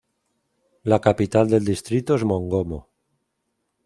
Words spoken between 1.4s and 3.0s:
del distrito es Mongomo.